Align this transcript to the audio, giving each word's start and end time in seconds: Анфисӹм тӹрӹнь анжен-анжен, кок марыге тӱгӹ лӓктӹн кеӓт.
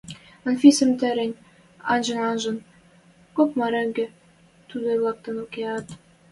Анфисӹм 0.47 0.91
тӹрӹнь 0.99 1.39
анжен-анжен, 1.91 2.57
кок 3.35 3.49
марыге 3.59 4.07
тӱгӹ 4.67 4.93
лӓктӹн 5.03 5.37
кеӓт. 5.53 5.87